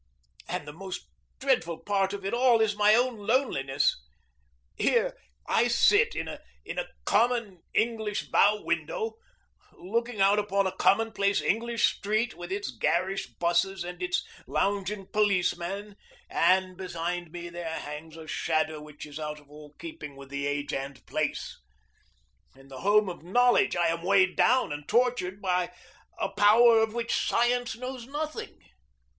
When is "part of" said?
1.77-2.25